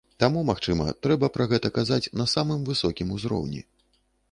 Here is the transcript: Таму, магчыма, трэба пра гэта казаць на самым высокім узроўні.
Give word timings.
Таму, 0.21 0.39
магчыма, 0.45 0.87
трэба 1.07 1.29
пра 1.35 1.47
гэта 1.51 1.71
казаць 1.77 2.01
на 2.23 2.27
самым 2.35 2.65
высокім 2.73 3.15
узроўні. 3.19 3.61